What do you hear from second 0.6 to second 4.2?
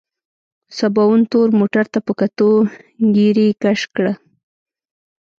سباوون تور موټر ته په کتو ږيرې کش کړ.